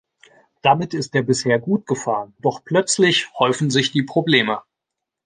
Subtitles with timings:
[0.63, 4.63] Damit ist er bisher gut gefahren, doch plötzlich häufen sich die Probleme.